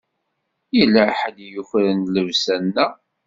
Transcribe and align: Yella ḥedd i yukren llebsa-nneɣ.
Yella 0.77 1.03
ḥedd 1.19 1.37
i 1.45 1.47
yukren 1.53 1.99
llebsa-nneɣ. 2.13 2.91